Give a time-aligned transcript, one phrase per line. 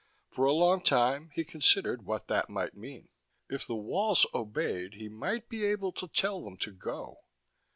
[0.31, 3.09] For a long time he considered what that might mean.
[3.51, 7.17] If the walls obeyed, he might be able to tell them to go.